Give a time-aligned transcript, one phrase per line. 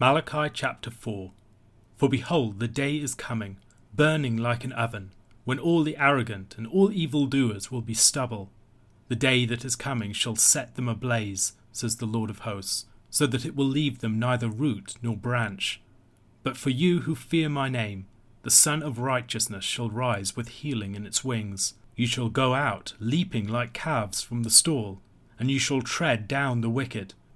[0.00, 1.32] Malachi chapter 4
[1.96, 3.56] For behold, the day is coming,
[3.92, 5.10] burning like an oven,
[5.44, 8.48] when all the arrogant and all evil doers will be stubble.
[9.08, 13.26] The day that is coming shall set them ablaze, says the Lord of hosts, so
[13.26, 15.80] that it will leave them neither root nor branch.
[16.44, 18.06] But for you who fear my name,
[18.42, 21.74] the Sun of Righteousness shall rise with healing in its wings.
[21.96, 25.00] You shall go out, leaping like calves from the stall,
[25.40, 27.14] and you shall tread down the wicked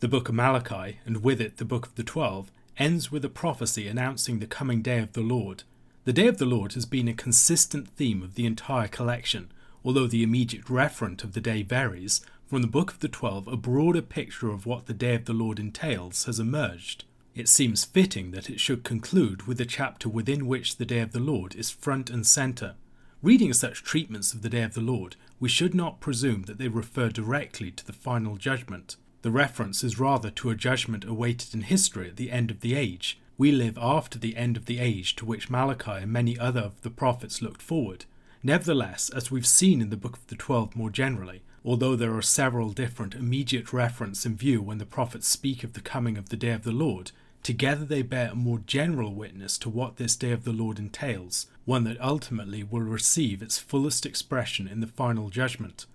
[0.00, 3.28] The book of Malachi, and with it the book of the Twelve, ends with a
[3.28, 5.64] prophecy announcing the coming day of the Lord.
[6.04, 9.50] The day of the Lord has been a consistent theme of the entire collection,
[9.84, 12.20] although the immediate referent of the day varies.
[12.46, 15.32] From the book of the Twelve, a broader picture of what the day of the
[15.32, 17.04] Lord entails has emerged.
[17.34, 21.10] It seems fitting that it should conclude with a chapter within which the day of
[21.10, 22.76] the Lord is front and centre.
[23.20, 26.68] Reading such treatments of the day of the Lord, we should not presume that they
[26.68, 28.94] refer directly to the final judgment.
[29.22, 32.74] The reference is rather to a judgment awaited in history at the end of the
[32.74, 33.18] age.
[33.36, 36.82] We live after the end of the age to which Malachi and many other of
[36.82, 38.04] the prophets looked forward.
[38.44, 42.22] Nevertheless, as we've seen in the Book of the Twelve more generally, although there are
[42.22, 46.36] several different immediate references in view when the prophets speak of the coming of the
[46.36, 47.10] day of the Lord,
[47.42, 51.46] together they bear a more general witness to what this day of the Lord entails,
[51.64, 55.86] one that ultimately will receive its fullest expression in the final judgment.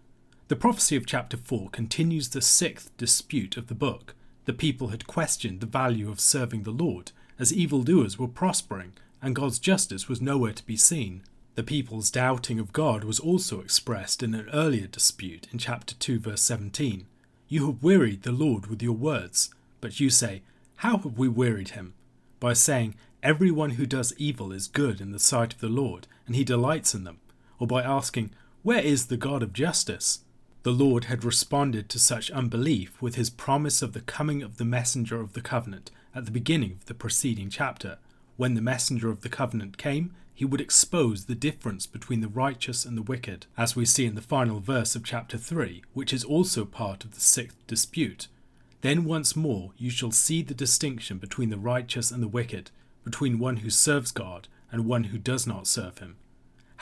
[0.49, 4.13] The prophecy of chapter 4 continues the sixth dispute of the book.
[4.43, 9.37] The people had questioned the value of serving the Lord, as evildoers were prospering, and
[9.37, 11.23] God's justice was nowhere to be seen.
[11.55, 16.19] The people's doubting of God was also expressed in an earlier dispute in chapter 2,
[16.19, 17.05] verse 17.
[17.47, 19.49] You have wearied the Lord with your words,
[19.79, 20.41] but you say,
[20.77, 21.93] How have we wearied him?
[22.41, 26.35] By saying, Everyone who does evil is good in the sight of the Lord, and
[26.35, 27.21] he delights in them,
[27.59, 28.31] or by asking,
[28.61, 30.19] Where is the God of justice?
[30.63, 34.63] The Lord had responded to such unbelief with his promise of the coming of the
[34.63, 37.97] messenger of the covenant at the beginning of the preceding chapter.
[38.37, 42.85] When the messenger of the covenant came, he would expose the difference between the righteous
[42.85, 46.23] and the wicked, as we see in the final verse of chapter 3, which is
[46.23, 48.29] also part of the sixth dispute.
[48.79, 52.71] Then once more you shall see the distinction between the righteous and the wicked,
[53.03, 56.15] between one who serves God and one who does not serve him.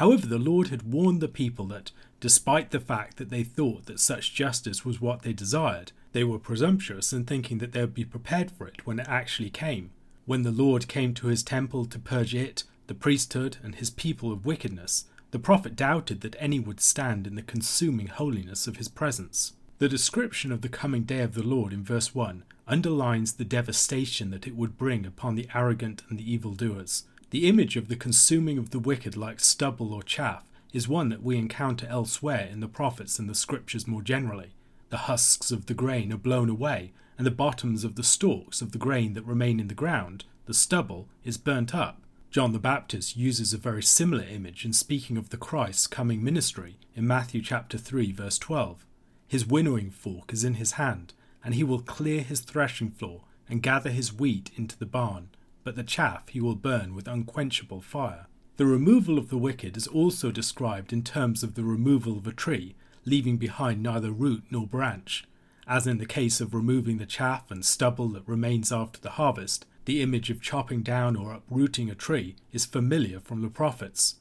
[0.01, 3.99] However, the Lord had warned the people that despite the fact that they thought that
[3.99, 8.03] such justice was what they desired, they were presumptuous in thinking that they would be
[8.03, 9.91] prepared for it when it actually came.
[10.25, 14.31] When the Lord came to his temple to purge it, the priesthood, and his people
[14.31, 18.87] of wickedness, the prophet doubted that any would stand in the consuming holiness of his
[18.87, 19.53] presence.
[19.77, 24.31] The description of the coming day of the Lord in verse 1 underlines the devastation
[24.31, 27.03] that it would bring upon the arrogant and the evildoers.
[27.31, 30.43] The image of the consuming of the wicked like stubble or chaff
[30.73, 34.51] is one that we encounter elsewhere in the prophets and the scriptures more generally.
[34.89, 38.73] The husks of the grain are blown away, and the bottoms of the stalks of
[38.73, 42.01] the grain that remain in the ground, the stubble, is burnt up.
[42.31, 46.79] John the Baptist uses a very similar image in speaking of the Christ's coming ministry
[46.97, 48.85] in Matthew chapter 3 verse 12.
[49.29, 51.13] His winnowing fork is in his hand,
[51.45, 55.29] and he will clear his threshing floor and gather his wheat into the barn,
[55.63, 58.27] but the chaff he will burn with unquenchable fire.
[58.57, 62.31] The removal of the wicked is also described in terms of the removal of a
[62.31, 65.25] tree, leaving behind neither root nor branch.
[65.67, 69.65] As in the case of removing the chaff and stubble that remains after the harvest,
[69.85, 74.15] the image of chopping down or uprooting a tree is familiar from the prophets.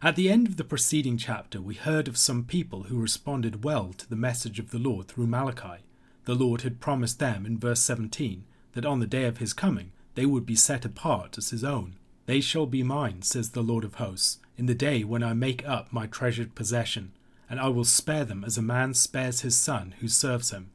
[0.00, 3.92] At the end of the preceding chapter, we heard of some people who responded well
[3.98, 5.84] to the message of the Lord through Malachi.
[6.24, 9.92] The Lord had promised them in verse 17 that on the day of his coming
[10.14, 11.96] they would be set apart as his own.
[12.26, 15.66] They shall be mine, says the Lord of hosts, in the day when I make
[15.66, 17.12] up my treasured possession,
[17.50, 20.70] and I will spare them as a man spares his son who serves him.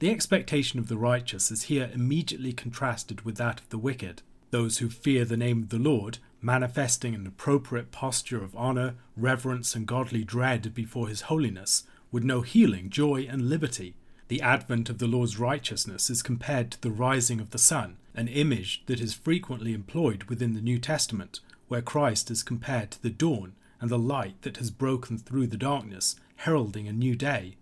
[0.00, 4.22] The expectation of the righteous is here immediately contrasted with that of the wicked.
[4.50, 9.74] Those who fear the name of the Lord, manifesting an appropriate posture of honour, reverence,
[9.74, 13.94] and godly dread before his holiness, would know healing, joy, and liberty.
[14.28, 18.28] The advent of the Lord's righteousness is compared to the rising of the sun, an
[18.28, 23.10] image that is frequently employed within the New Testament, where Christ is compared to the
[23.10, 27.56] dawn and the light that has broken through the darkness, heralding a new day.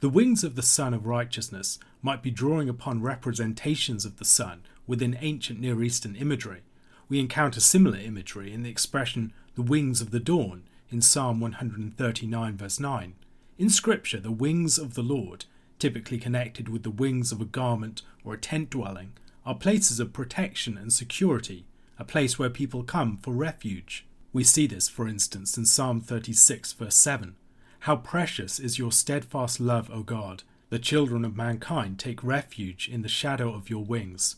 [0.00, 4.62] The wings of the Sun of Righteousness might be drawing upon representations of the sun
[4.86, 6.60] within ancient Near Eastern imagery.
[7.08, 12.56] We encounter similar imagery in the expression the wings of the dawn in Psalm 139,
[12.56, 13.14] verse 9.
[13.56, 15.46] In Scripture, the wings of the Lord,
[15.78, 19.12] typically connected with the wings of a garment or a tent dwelling,
[19.46, 21.66] are places of protection and security,
[21.98, 24.06] a place where people come for refuge.
[24.32, 27.36] We see this, for instance, in Psalm 36, verse 7.
[27.80, 30.42] How precious is your steadfast love, O God!
[30.70, 34.36] The children of mankind take refuge in the shadow of your wings.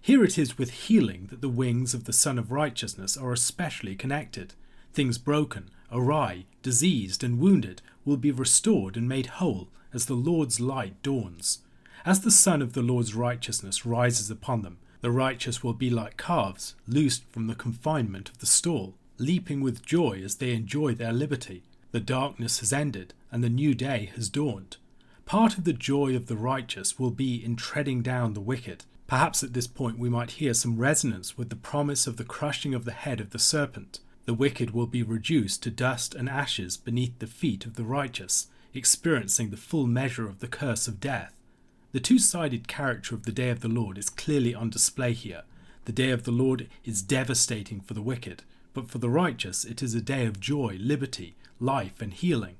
[0.00, 3.94] Here it is with healing that the wings of the Sun of Righteousness are especially
[3.94, 4.54] connected.
[4.92, 10.60] Things broken, awry, diseased, and wounded will be restored and made whole as the Lord's
[10.60, 11.60] light dawns.
[12.04, 16.16] As the sun of the Lord's righteousness rises upon them, the righteous will be like
[16.16, 21.12] calves loosed from the confinement of the stall, leaping with joy as they enjoy their
[21.12, 21.62] liberty.
[21.92, 24.76] The darkness has ended, and the new day has dawned.
[25.24, 28.84] Part of the joy of the righteous will be in treading down the wicked.
[29.06, 32.74] Perhaps at this point we might hear some resonance with the promise of the crushing
[32.74, 34.00] of the head of the serpent.
[34.26, 38.48] The wicked will be reduced to dust and ashes beneath the feet of the righteous,
[38.74, 41.32] experiencing the full measure of the curse of death.
[41.92, 45.44] The two sided character of the day of the Lord is clearly on display here.
[45.86, 48.42] The day of the Lord is devastating for the wicked,
[48.74, 52.56] but for the righteous it is a day of joy, liberty, life, and healing.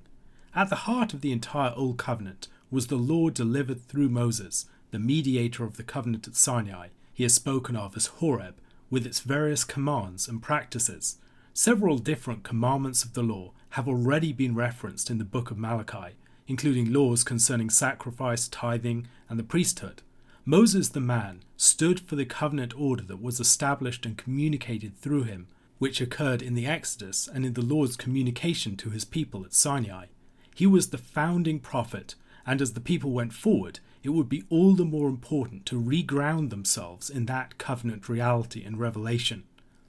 [0.54, 4.98] At the heart of the entire Old Covenant was the law delivered through Moses, the
[4.98, 6.88] mediator of the covenant at Sinai.
[7.12, 8.54] He is spoken of as Horeb,
[8.88, 11.19] with its various commands and practices.
[11.52, 16.14] Several different commandments of the law have already been referenced in the book of Malachi,
[16.48, 20.02] including laws concerning sacrifice, tithing, and the priesthood.
[20.44, 25.46] Moses the man stood for the covenant order that was established and communicated through him,
[25.78, 30.06] which occurred in the Exodus and in the Lord's communication to his people at Sinai.
[30.54, 32.14] He was the founding prophet,
[32.46, 36.48] and as the people went forward, it would be all the more important to reground
[36.48, 39.44] themselves in that covenant reality and revelation.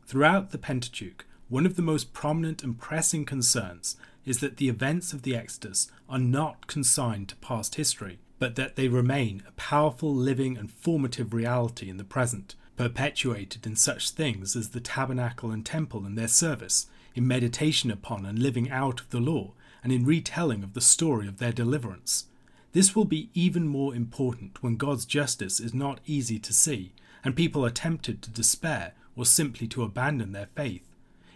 [0.05, 3.95] Throughout the Pentateuch, one of the most prominent and pressing concerns
[4.29, 8.75] is that the events of the Exodus are not consigned to past history, but that
[8.75, 14.55] they remain a powerful, living, and formative reality in the present, perpetuated in such things
[14.55, 16.85] as the tabernacle and temple and their service,
[17.15, 19.51] in meditation upon and living out of the law,
[19.83, 22.25] and in retelling of the story of their deliverance.
[22.71, 26.93] This will be even more important when God's justice is not easy to see,
[27.23, 30.87] and people are tempted to despair or simply to abandon their faith.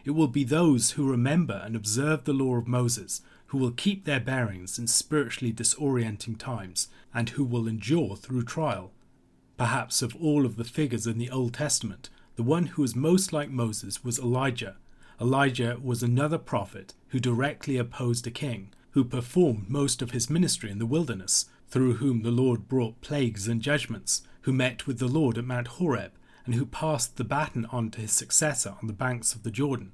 [0.06, 4.04] It will be those who remember and observe the law of Moses who will keep
[4.04, 8.92] their bearings in spiritually disorienting times and who will endure through trial.
[9.58, 13.32] Perhaps of all of the figures in the Old Testament, the one who was most
[13.32, 14.78] like Moses was Elijah.
[15.22, 20.72] Elijah was another prophet who directly opposed a king, who performed most of his ministry
[20.72, 25.08] in the wilderness, through whom the Lord brought plagues and judgments, who met with the
[25.08, 26.12] Lord at Mount Horeb,
[26.46, 29.92] and who passed the baton on to his successor on the banks of the Jordan.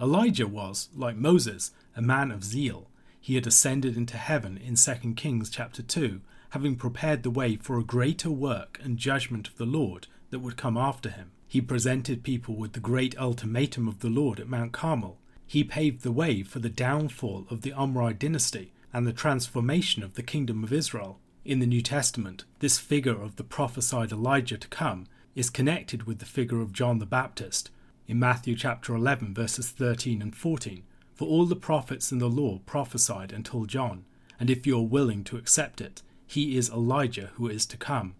[0.00, 2.88] Elijah was, like Moses, a man of zeal.
[3.20, 7.78] He had ascended into heaven in 2 Kings chapter 2, having prepared the way for
[7.78, 11.32] a greater work and judgment of the Lord that would come after him.
[11.46, 15.18] He presented people with the great ultimatum of the Lord at Mount Carmel.
[15.46, 20.14] He paved the way for the downfall of the Omride dynasty and the transformation of
[20.14, 21.18] the kingdom of Israel.
[21.44, 25.06] In the New Testament, this figure of the prophesied Elijah to come
[25.38, 27.70] is connected with the figure of John the Baptist
[28.08, 30.82] in Matthew chapter 11 verses 13 and 14.
[31.14, 34.04] For all the prophets and the law prophesied until John,
[34.40, 38.16] and if you are willing to accept it, he is Elijah who is to come.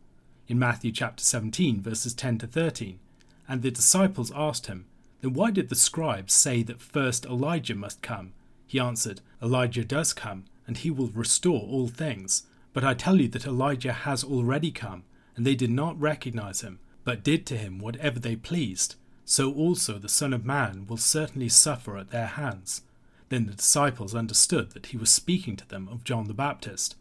[0.46, 3.00] In Matthew chapter 17 verses 10 to 13.
[3.48, 4.86] And the disciples asked him,
[5.20, 8.32] Then why did the scribes say that first Elijah must come?
[8.64, 12.44] He answered, Elijah does come, and he will restore all things.
[12.72, 15.02] But I tell you that Elijah has already come,
[15.34, 19.94] and they did not recognize him but did to him whatever they pleased, so also
[19.94, 22.82] the Son of Man will certainly suffer at their hands.
[23.30, 26.96] Then the disciples understood that he was speaking to them of John the Baptist.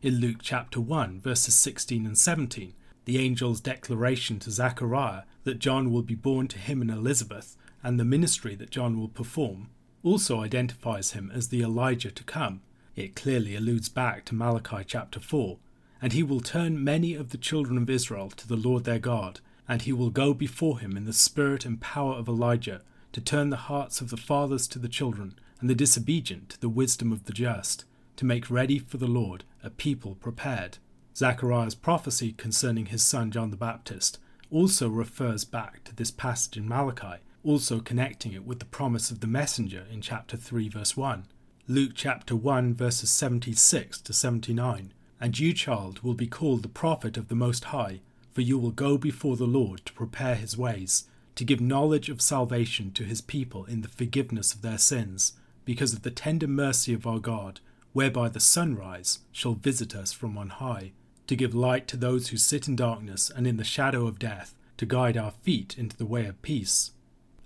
[0.00, 2.72] In Luke chapter 1, verses 16 and 17,
[3.04, 8.00] the angel's declaration to Zechariah that John will be born to him and Elizabeth, and
[8.00, 9.68] the ministry that John will perform,
[10.02, 12.62] also identifies him as the Elijah to come.
[12.96, 15.58] It clearly alludes back to Malachi chapter 4,
[16.00, 19.40] and he will turn many of the children of Israel to the Lord their God,
[19.70, 23.50] and he will go before him in the spirit and power of Elijah, to turn
[23.50, 27.26] the hearts of the fathers to the children, and the disobedient to the wisdom of
[27.26, 27.84] the just,
[28.16, 30.78] to make ready for the Lord a people prepared.
[31.16, 34.18] Zechariah's prophecy concerning his son John the Baptist
[34.50, 39.20] also refers back to this passage in Malachi, also connecting it with the promise of
[39.20, 41.26] the messenger in chapter 3, verse 1.
[41.68, 44.92] Luke chapter 1, verses 76 to 79.
[45.20, 48.00] And you, child, will be called the prophet of the Most High
[48.32, 52.20] for you will go before the Lord to prepare his ways, to give knowledge of
[52.20, 55.34] salvation to his people in the forgiveness of their sins,
[55.64, 57.60] because of the tender mercy of our God,
[57.92, 60.92] whereby the sunrise shall visit us from on high,
[61.26, 64.54] to give light to those who sit in darkness and in the shadow of death,
[64.76, 66.92] to guide our feet into the way of peace.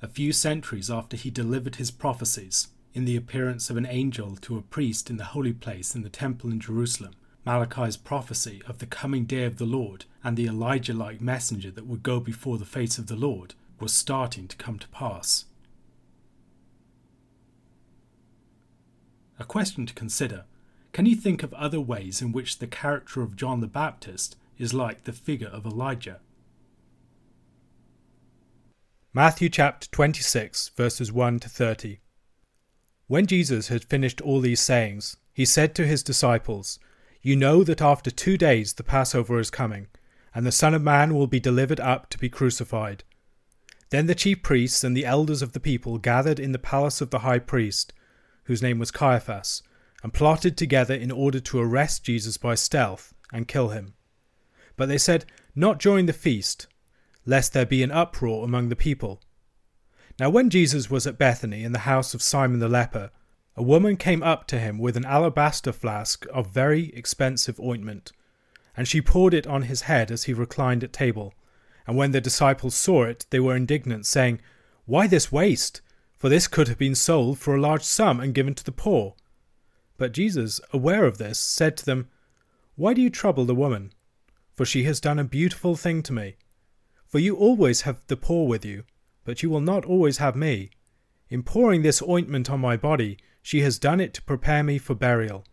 [0.00, 4.56] A few centuries after he delivered his prophecies, in the appearance of an angel to
[4.56, 7.14] a priest in the holy place in the temple in Jerusalem,
[7.44, 11.86] Malachi's prophecy of the coming day of the Lord and the Elijah like messenger that
[11.86, 15.44] would go before the face of the Lord was starting to come to pass.
[19.38, 20.44] A question to consider
[20.92, 24.72] can you think of other ways in which the character of John the Baptist is
[24.72, 26.20] like the figure of Elijah?
[29.12, 31.98] Matthew chapter 26, verses 1 to 30.
[33.08, 36.78] When Jesus had finished all these sayings, he said to his disciples,
[37.26, 39.86] You know that after two days the Passover is coming,
[40.34, 43.02] and the Son of Man will be delivered up to be crucified.
[43.88, 47.08] Then the chief priests and the elders of the people gathered in the palace of
[47.08, 47.94] the high priest,
[48.42, 49.62] whose name was Caiaphas,
[50.02, 53.94] and plotted together in order to arrest Jesus by stealth and kill him.
[54.76, 56.66] But they said, Not during the feast,
[57.24, 59.22] lest there be an uproar among the people.
[60.20, 63.12] Now, when Jesus was at Bethany in the house of Simon the leper,
[63.56, 68.10] a woman came up to him with an alabaster flask of very expensive ointment,
[68.76, 71.32] and she poured it on his head as he reclined at table.
[71.86, 74.40] And when the disciples saw it, they were indignant, saying,
[74.86, 75.82] Why this waste?
[76.16, 79.14] For this could have been sold for a large sum and given to the poor.
[79.98, 82.08] But Jesus, aware of this, said to them,
[82.74, 83.92] Why do you trouble the woman?
[84.54, 86.36] For she has done a beautiful thing to me.
[87.06, 88.84] For you always have the poor with you,
[89.24, 90.70] but you will not always have me.
[91.28, 94.96] In pouring this ointment on my body, she has done it to prepare me for
[94.96, 95.44] burial.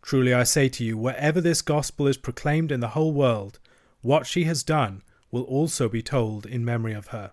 [0.00, 3.58] Truly I say to you, wherever this gospel is proclaimed in the whole world,
[4.00, 7.32] what she has done will also be told in memory of her.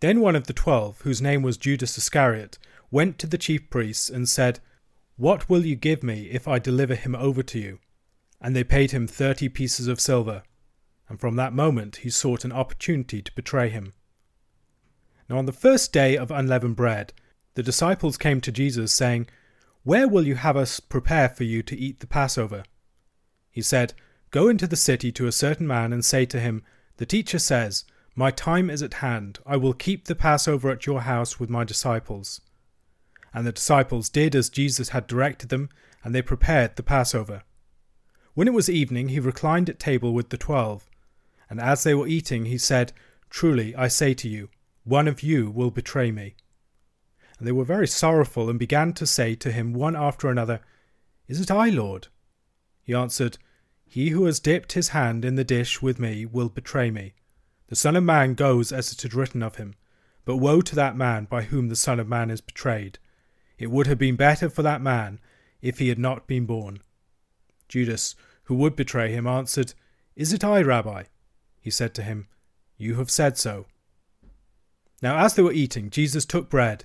[0.00, 2.58] Then one of the twelve, whose name was Judas Iscariot,
[2.90, 4.58] went to the chief priests and said,
[5.16, 7.78] What will you give me if I deliver him over to you?
[8.40, 10.42] And they paid him thirty pieces of silver
[11.08, 13.92] and from that moment he sought an opportunity to betray him.
[15.28, 17.12] Now, on the first day of unleavened bread,
[17.54, 19.28] the disciples came to Jesus, saying,
[19.84, 22.64] Where will you have us prepare for you to eat the Passover?
[23.50, 23.94] He said,
[24.30, 26.62] Go into the city to a certain man and say to him,
[26.96, 27.84] The teacher says,
[28.16, 29.38] My time is at hand.
[29.46, 32.40] I will keep the Passover at your house with my disciples.
[33.32, 35.68] And the disciples did as Jesus had directed them,
[36.02, 37.42] and they prepared the Passover.
[38.34, 40.90] When it was evening, he reclined at table with the twelve.
[41.48, 42.92] And as they were eating, he said,
[43.30, 44.48] Truly, I say to you,
[44.82, 46.34] one of you will betray me.
[47.38, 50.60] And they were very sorrowful, and began to say to him one after another,
[51.26, 52.08] Is it I, Lord?
[52.82, 53.38] He answered,
[53.86, 57.14] He who has dipped his hand in the dish with me will betray me.
[57.68, 59.74] The Son of Man goes as it is written of him,
[60.24, 62.98] but woe to that man by whom the Son of Man is betrayed.
[63.58, 65.18] It would have been better for that man
[65.62, 66.80] if he had not been born.
[67.68, 68.14] Judas,
[68.44, 69.74] who would betray him, answered,
[70.14, 71.04] Is it I, Rabbi?
[71.60, 72.28] He said to him,
[72.76, 73.66] You have said so.
[75.00, 76.84] Now, as they were eating, Jesus took bread,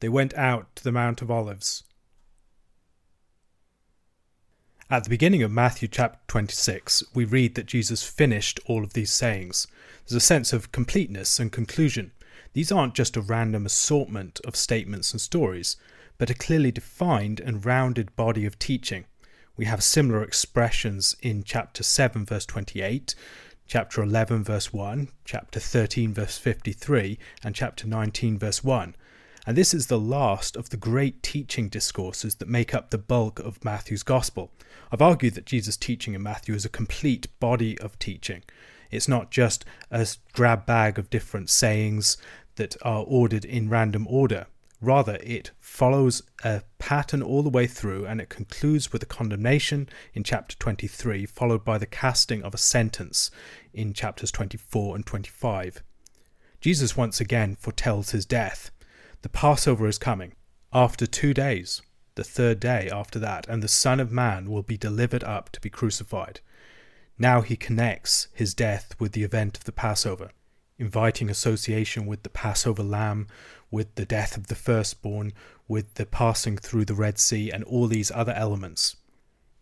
[0.00, 1.84] they went out to the Mount of Olives.
[4.90, 9.12] At the beginning of Matthew chapter 26, we read that Jesus finished all of these
[9.12, 9.68] sayings.
[10.06, 12.10] There's a sense of completeness and conclusion.
[12.52, 15.76] These aren't just a random assortment of statements and stories,
[16.18, 19.04] but a clearly defined and rounded body of teaching
[19.60, 23.14] we have similar expressions in chapter 7, verse 28,
[23.66, 28.96] chapter 11, verse 1, chapter 13, verse 53, and chapter 19, verse 1.
[29.50, 33.40] And this is the last of the great teaching discourses that make up the bulk
[33.40, 34.52] of Matthew's Gospel.
[34.92, 38.44] I've argued that Jesus' teaching in Matthew is a complete body of teaching.
[38.92, 42.16] It's not just a grab bag of different sayings
[42.54, 44.46] that are ordered in random order.
[44.80, 49.88] Rather, it follows a pattern all the way through and it concludes with a condemnation
[50.14, 53.32] in chapter 23, followed by the casting of a sentence
[53.74, 55.82] in chapters 24 and 25.
[56.60, 58.70] Jesus once again foretells his death.
[59.22, 60.32] The Passover is coming
[60.72, 61.82] after two days,
[62.14, 65.60] the third day after that, and the Son of Man will be delivered up to
[65.60, 66.40] be crucified.
[67.18, 70.30] Now he connects his death with the event of the Passover.
[70.80, 73.28] inviting association with the Passover lamb,
[73.70, 75.32] with the death of the firstborn,
[75.68, 78.96] with the passing through the Red Sea, and all these other elements.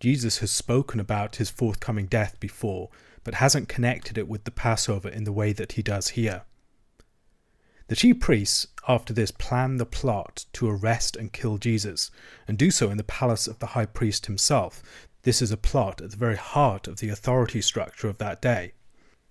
[0.01, 2.89] Jesus has spoken about his forthcoming death before,
[3.25, 6.43] but hasn't connected it with the Passover in the way that he does here.
[7.89, 12.11] The chief priests, after this, plan the plot to arrest and kill Jesus,
[12.47, 14.83] and do so in the palace of the high priest himself.
[15.23, 18.73] This is a plot at the very heart of the authority structure of that day.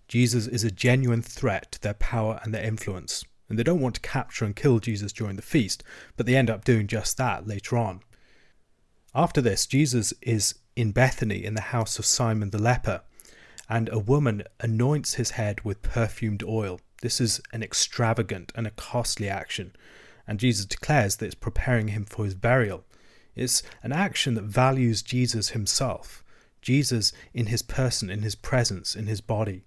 [0.08, 3.96] Jesus is a genuine threat to their power and their influence, and they don't want
[3.96, 5.84] to capture and kill Jesus during the feast,
[6.16, 8.02] but they end up doing just that later on.
[9.14, 13.02] After this, Jesus is in Bethany in the house of Simon the leper,
[13.70, 16.80] and a woman anoints his head with perfumed oil.
[17.02, 19.76] This is an extravagant and a costly action,
[20.28, 22.84] and Jesus declares that it's preparing him for his burial.
[23.36, 26.24] It's an action that values Jesus himself,
[26.62, 29.64] Jesus in his person, in his presence, in his body.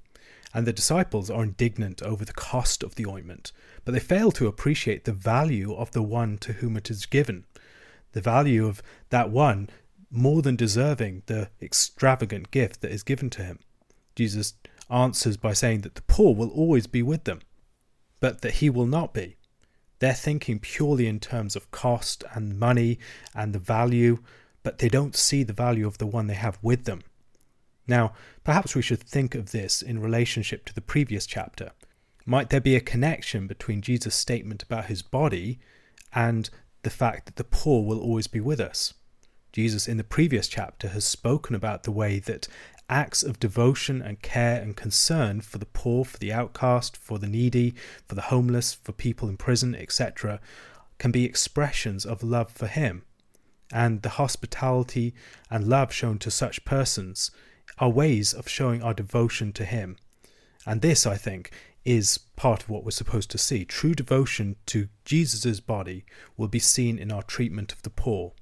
[0.53, 3.53] And the disciples are indignant over the cost of the ointment,
[3.85, 7.45] but they fail to appreciate the value of the one to whom it is given,
[8.13, 9.71] the value of that one
[10.11, 13.61] more than deserving the extravagant gift that is given to him.
[14.17, 14.55] Jesus
[14.91, 17.41] answers by saying that the poor will always be with them,
[18.21, 19.37] but that he will not be.
[20.01, 22.99] They're thinking purely in terms of cost and money
[23.35, 24.19] and the value,
[24.63, 27.03] but they don't see the value of the one they have with them.
[27.87, 28.13] Now,
[28.45, 31.73] perhaps we should think of this in relationship to the previous chapter.
[32.25, 35.59] Might there be a connection between Jesus' statement about his body
[36.15, 36.49] and
[36.83, 38.95] the fact that the poor will always be with us?
[39.53, 42.47] Jesus, in the previous chapter, has spoken about the way that
[42.91, 47.29] acts of devotion and care and concern for the poor, for the outcast, for the
[47.29, 47.75] needy,
[48.07, 50.41] for the homeless, for people in prison, etc.,
[50.99, 53.03] can be expressions of love for Him.
[53.73, 55.15] And the hospitality
[55.49, 57.31] and love shown to such persons
[57.79, 59.97] are ways of showing our devotion to Him.
[60.67, 61.51] And this, I think,
[61.85, 63.65] is part of what we're supposed to see.
[63.65, 66.05] True devotion to Jesus' body
[66.37, 68.33] will be seen in our treatment of the poor.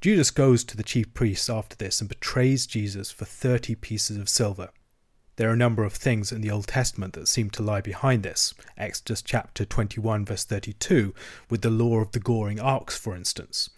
[0.00, 4.28] Judas goes to the chief priests after this and betrays Jesus for 30 pieces of
[4.28, 4.68] silver.
[5.34, 8.22] There are a number of things in the Old Testament that seem to lie behind
[8.22, 8.54] this.
[8.76, 11.12] Exodus chapter 21, verse 32,
[11.50, 13.70] with the law of the goring ox, for instance.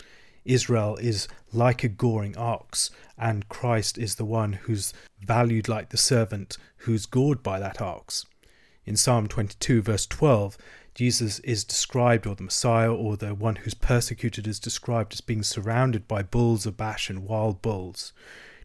[0.45, 5.97] Israel is like a goring ox, and Christ is the one who's valued like the
[5.97, 8.27] servant who's gored by that ox.
[8.85, 10.59] In Psalm 22, verse 12,
[10.95, 15.43] Jesus is described, or the Messiah, or the one who's persecuted, is described as being
[15.43, 18.13] surrounded by bulls of Bashan, and wild bulls.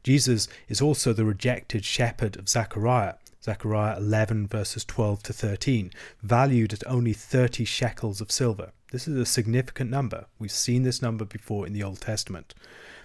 [0.04, 3.16] Jesus is also the rejected shepherd of Zechariah.
[3.44, 5.92] Zechariah 11, verses 12 to 13,
[6.24, 8.72] valued at only 30 shekels of silver.
[8.92, 10.26] This is a significant number.
[10.40, 12.56] We've seen this number before in the Old Testament.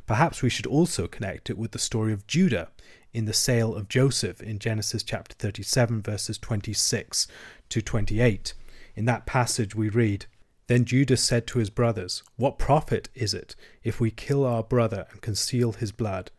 [0.06, 2.68] Perhaps we should also connect it with the story of Judah
[3.12, 7.26] in the sale of Joseph in Genesis chapter 37, verses 26
[7.68, 8.54] to 28.
[8.96, 10.26] In that passage, we read
[10.66, 15.06] Then Judah said to his brothers, What profit is it if we kill our brother
[15.10, 16.30] and conceal his blood?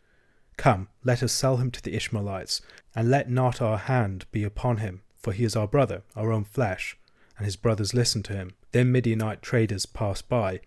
[0.58, 2.62] Come, let us sell him to the Ishmaelites,
[2.96, 6.44] and let not our hand be upon him, for he is our brother, our own
[6.44, 6.98] flesh.
[7.38, 8.54] And his brothers listened to him.
[8.72, 10.60] Then Midianite traders passed by,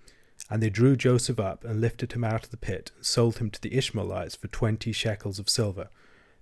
[0.51, 3.51] and they drew Joseph up and lifted him out of the pit, and sold him
[3.51, 5.88] to the Ishmaelites for twenty shekels of silver.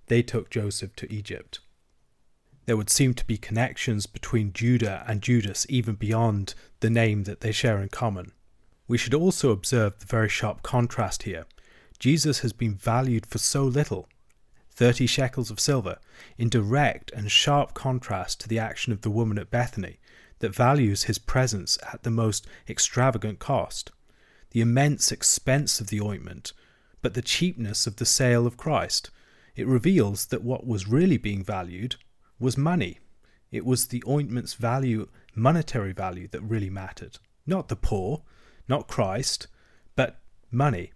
[0.07, 1.59] They took Joseph to Egypt
[2.65, 7.41] there would seem to be connections between Judah and Judas even beyond the name that
[7.41, 8.31] they share in common.
[8.87, 11.45] We should also observe the very sharp contrast here.
[11.99, 14.07] Jesus has been valued for so little,
[14.71, 15.99] 30 shekels of silver,
[16.37, 19.99] in direct and sharp contrast to the action of the woman at Bethany,
[20.39, 23.91] that values his presence at the most extravagant cost.
[24.51, 26.53] The immense expense of the ointment,
[27.01, 29.09] but the cheapness of the sale of Christ.
[29.55, 31.95] It reveals that what was really being valued
[32.39, 32.99] was money.
[33.51, 37.17] It was the ointment's value, monetary value, that really mattered.
[37.45, 38.23] Not the poor,
[38.67, 39.47] not Christ,
[39.95, 40.19] but
[40.51, 40.91] money.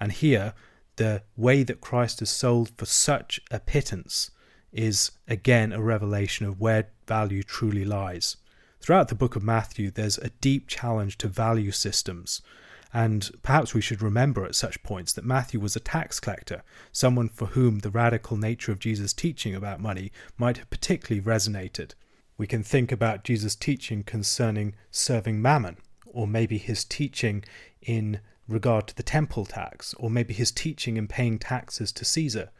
[0.00, 0.54] And here,
[0.96, 4.30] the way that Christ is sold for such a pittance
[4.72, 8.36] is again a revelation of where value truly lies.
[8.80, 12.42] Throughout the book of Matthew, there's a deep challenge to value systems
[12.92, 17.28] and perhaps we should remember at such points that Matthew was a tax collector, someone
[17.28, 21.92] for whom the radical nature of Jesus' teaching about money might have particularly resonated.
[22.38, 27.44] We can think about Jesus' teaching concerning serving mammon, or maybe his teaching
[27.82, 32.50] in regard to the temple tax, or maybe his teaching in paying taxes to Caesar,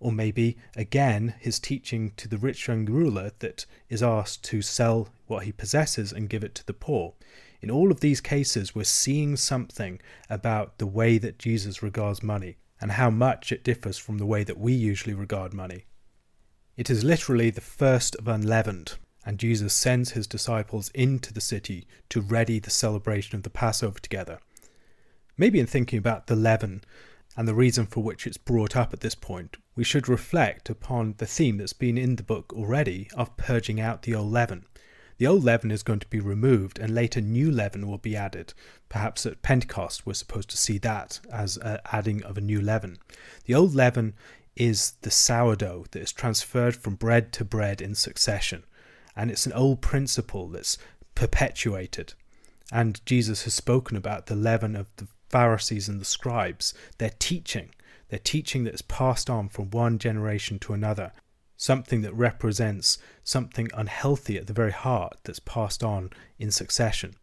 [0.00, 5.08] or maybe again his teaching to the rich young ruler that is asked to sell
[5.26, 7.14] what he possesses and give it to the poor.
[7.64, 9.98] In all of these cases, we're seeing something
[10.28, 14.44] about the way that Jesus regards money and how much it differs from the way
[14.44, 15.86] that we usually regard money.
[16.76, 21.86] It is literally the first of unleavened, and Jesus sends his disciples into the city
[22.10, 24.40] to ready the celebration of the Passover together.
[25.38, 26.84] Maybe in thinking about the leaven
[27.34, 31.14] and the reason for which it's brought up at this point, we should reflect upon
[31.16, 34.66] the theme that's been in the book already of purging out the old leaven.
[35.18, 38.52] The old leaven is going to be removed and later new leaven will be added.
[38.88, 42.98] Perhaps at Pentecost we're supposed to see that as a adding of a new leaven.
[43.44, 44.14] The old leaven
[44.56, 48.64] is the sourdough that is transferred from bread to bread in succession
[49.16, 50.78] and it's an old principle that's
[51.14, 52.14] perpetuated.
[52.72, 57.70] And Jesus has spoken about the leaven of the Pharisees and the scribes, their teaching,
[58.08, 61.12] their teaching that is passed on from one generation to another,
[61.56, 67.14] something that represents something unhealthy at the very heart that's passed on in succession.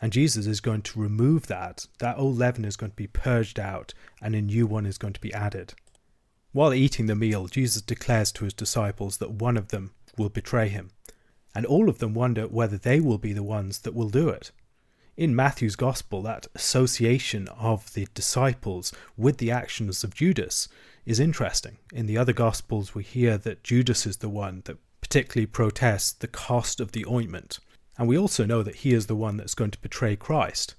[0.00, 1.86] And Jesus is going to remove that.
[1.98, 5.14] That old leaven is going to be purged out, and a new one is going
[5.14, 5.74] to be added.
[6.52, 10.68] While eating the meal, Jesus declares to his disciples that one of them will betray
[10.68, 10.90] him
[11.58, 14.52] and all of them wonder whether they will be the ones that will do it.
[15.18, 20.68] In Matthew's Gospel, that association of the disciples with the actions of Judas
[21.04, 21.78] is interesting.
[21.92, 26.28] In the other Gospels, we hear that Judas is the one that particularly protests the
[26.28, 27.58] cost of the ointment.
[27.98, 30.76] And we also know that he is the one that's going to betray Christ.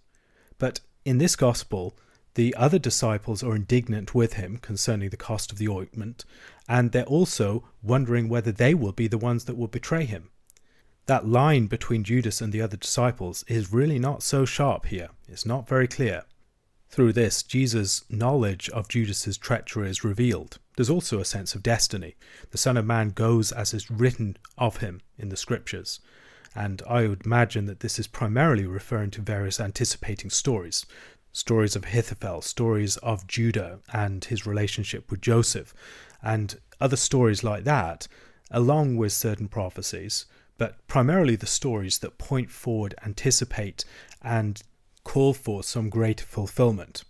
[0.57, 1.97] But in this Gospel,
[2.35, 6.23] the other disciples are indignant with him concerning the cost of the ointment,
[6.65, 10.29] and they're also wondering whether they will be the ones that will betray him
[11.09, 15.09] that line between Judas and the other disciples is really not so sharp here.
[15.27, 16.23] It's not very clear.
[16.87, 20.59] Through this, Jesus' knowledge of Judas's treachery is revealed.
[20.75, 22.15] There's also a sense of destiny.
[22.51, 25.99] The Son of Man goes as is written of him in the Scriptures.
[26.53, 30.85] And I would imagine that this is primarily referring to various anticipating stories
[31.31, 35.73] stories of Ahithophel, stories of Judah and his relationship with Joseph,
[36.21, 38.07] and other stories like that,
[38.51, 40.27] along with certain prophecies
[40.59, 43.85] but primarily the stories that point forward, anticipate,
[44.21, 44.61] and
[45.05, 47.03] call for some great fulfillment.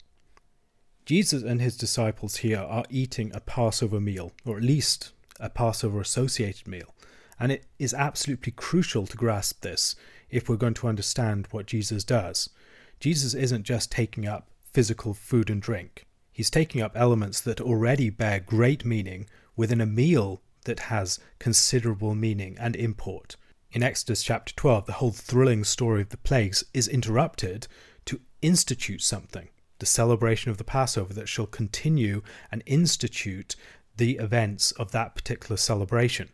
[1.05, 5.99] Jesus and his disciples here are eating a Passover meal, or at least a Passover
[5.99, 6.93] associated meal,
[7.39, 9.95] and it is absolutely crucial to grasp this
[10.29, 12.51] if we're going to understand what Jesus does.
[12.99, 18.11] Jesus isn't just taking up physical food and drink, he's taking up elements that already
[18.11, 23.35] bear great meaning within a meal that has considerable meaning and import.
[23.71, 27.67] In Exodus chapter 12, the whole thrilling story of the plagues is interrupted
[28.05, 33.55] to institute something, the celebration of the Passover that shall continue and institute
[33.97, 36.29] the events of that particular celebration.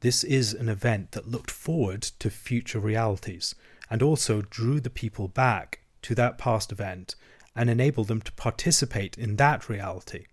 [0.00, 3.54] This is an event that looked forward to future realities
[3.90, 7.16] and also drew the people back to that past event
[7.54, 10.24] and enabled them to participate in that reality.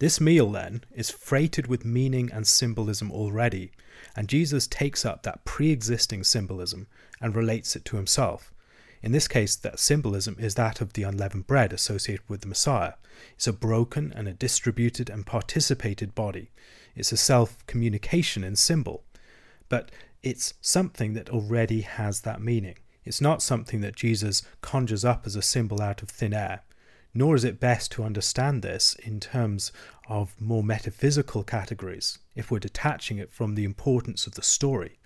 [0.00, 3.70] This meal, then, is freighted with meaning and symbolism already,
[4.16, 6.86] and Jesus takes up that pre existing symbolism
[7.20, 8.50] and relates it to himself.
[9.02, 12.94] In this case, that symbolism is that of the unleavened bread associated with the Messiah.
[13.34, 16.50] It's a broken and a distributed and participated body.
[16.96, 19.04] It's a self communication in symbol.
[19.68, 19.90] But
[20.22, 22.76] it's something that already has that meaning.
[23.04, 26.62] It's not something that Jesus conjures up as a symbol out of thin air
[27.12, 29.72] nor is it best to understand this in terms
[30.08, 34.98] of more metaphysical categories if we're detaching it from the importance of the story.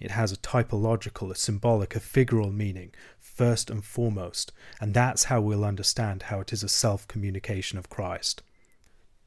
[0.00, 5.40] It has a typological, a symbolic, a figural meaning, first and foremost, and that's how
[5.40, 8.42] we'll understand how it is a self communication of Christ.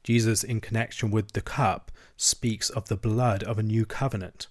[0.02, 4.46] Jesus, in connection with the cup, speaks of the blood of a new covenant.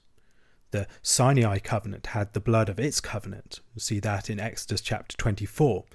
[0.72, 3.62] The Sinai covenant had the blood of its covenant.
[3.74, 5.86] You see that in Exodus chapter 24.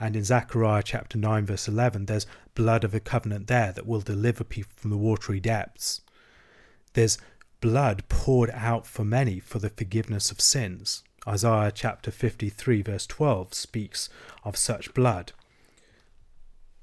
[0.00, 4.00] And in Zechariah chapter 9, verse 11, there's blood of a covenant there that will
[4.00, 6.00] deliver people from the watery depths.
[6.94, 7.18] There's
[7.60, 11.02] blood poured out for many for the forgiveness of sins.
[11.26, 14.08] Isaiah chapter 53, verse 12 speaks
[14.44, 15.32] of such blood.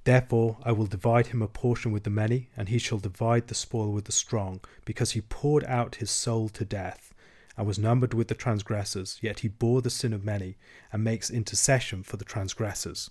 [0.04, 3.56] Therefore I will divide him a portion with the many, and he shall divide the
[3.56, 7.11] spoil with the strong, because he poured out his soul to death
[7.62, 10.58] and was numbered with the transgressors, yet he bore the sin of many,
[10.92, 13.08] and makes intercession for the transgressors.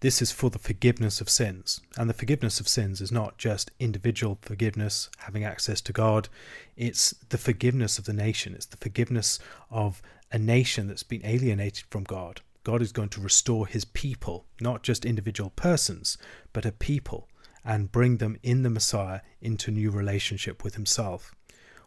[0.00, 1.80] This is for the forgiveness of sins.
[1.96, 6.28] And the forgiveness of sins is not just individual forgiveness, having access to God,
[6.76, 8.54] it's the forgiveness of the nation.
[8.54, 9.38] It's the forgiveness
[9.70, 12.40] of a nation that's been alienated from God.
[12.64, 16.18] God is going to restore his people, not just individual persons,
[16.52, 17.28] but a people,
[17.64, 21.35] and bring them in the Messiah into new relationship with himself.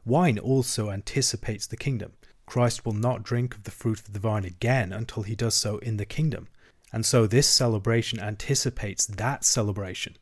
[0.06, 2.14] Wine also anticipates the kingdom.
[2.46, 5.78] Christ will not drink of the fruit of the vine again until he does so
[5.80, 6.48] in the kingdom.
[6.92, 10.18] And so this celebration anticipates that celebration,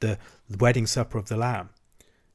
[0.00, 1.70] the wedding supper of the Lamb.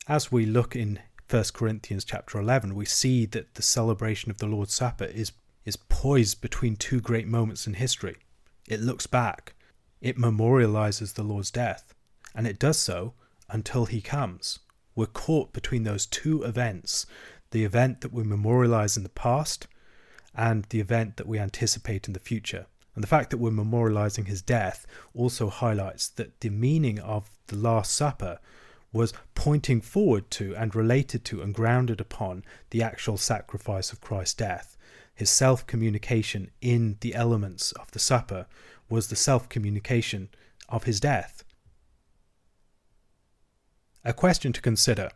[0.08, 1.00] As we look in
[1.30, 5.32] 1 Corinthians chapter 11, we see that the celebration of the Lord's Supper is,
[5.64, 8.18] is poised between two great moments in history.
[8.68, 9.54] It looks back,
[10.02, 11.94] it memorializes the Lord's death,
[12.34, 13.14] and it does so
[13.48, 14.60] until he comes.
[15.00, 17.06] We're caught between those two events
[17.52, 19.66] the event that we memorialize in the past
[20.36, 22.66] and the event that we anticipate in the future.
[22.96, 27.56] And the fact that we're memorializing his death also highlights that the meaning of the
[27.56, 28.40] Last Supper
[28.92, 34.34] was pointing forward to and related to and grounded upon the actual sacrifice of Christ's
[34.34, 34.76] death.
[35.16, 38.48] His self communication in the elements of the supper
[38.90, 40.28] was the self communication
[40.68, 41.46] of his death.
[44.06, 45.12] A question to consider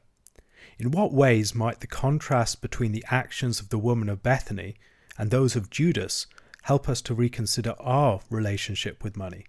[0.78, 4.76] In what ways might the contrast between the actions of the woman of Bethany
[5.18, 6.28] and those of Judas
[6.64, 9.46] help us to reconsider our relationship with money.